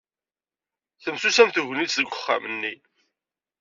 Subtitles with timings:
[1.03, 2.73] Temsusam tegnit deg uxxam-nni.